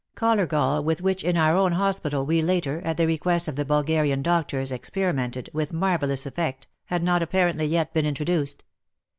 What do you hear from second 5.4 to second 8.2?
with marvel lous effect, had not apparently yet been